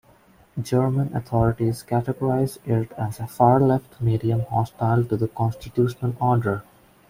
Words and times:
German 0.59 1.15
authorities 1.15 1.83
categorize 1.87 2.57
it 2.65 2.91
as 2.93 3.19
a 3.19 3.27
far-left 3.27 4.01
medium 4.01 4.41
hostile 4.49 5.03
to 5.05 5.15
the 5.15 5.27
constitutional 5.27 6.15
order. 6.19 6.63